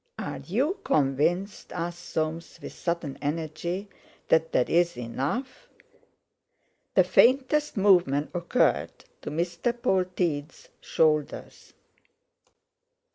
[0.17, 3.87] "Are you convinced," asked Soames with sudden energy,
[4.29, 5.69] "that there is enough?"
[6.95, 9.71] The faintest movement occurred to Mr.
[9.71, 11.75] Polteed's shoulders.